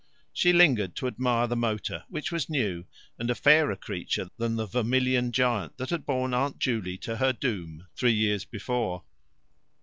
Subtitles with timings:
[0.33, 2.85] She lingered to admire the motor, which was new
[3.19, 7.31] and a fairer creature than the vermilion giant that had borne Aunt Juley to her
[7.33, 9.03] doom three years before.